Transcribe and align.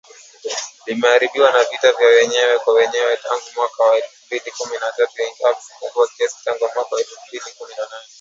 Limeharibiwa 0.87 1.49
na 1.51 1.63
vita 1.63 1.91
vya 1.91 2.07
wenyewe 2.07 2.59
kwa 2.59 2.73
wenyewe, 2.73 3.17
tangu 3.17 3.45
mwaka 3.55 3.83
wa 3.83 3.95
elfu 3.97 4.09
mbili 4.25 4.51
kumi 4.57 4.73
na 4.77 4.91
tatu 4.97 5.21
ingawa 5.21 5.53
vimepungua 5.55 6.07
kasi 6.17 6.35
tangu 6.43 6.69
mwaka 6.75 6.95
elfu 6.99 7.15
mbili 7.27 7.45
kumi 7.57 7.73
nane 7.77 8.05